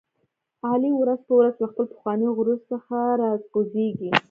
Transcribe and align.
علي 0.69 0.91
ورځ 0.97 1.19
په 1.27 1.33
ورځ 1.39 1.55
له 1.61 1.67
خپل 1.71 1.85
پخواني 1.93 2.27
غرور 2.37 2.59
څخه 2.71 2.97
را 3.21 3.29
کوزېږي. 3.53 4.09